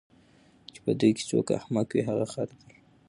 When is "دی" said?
2.59-2.63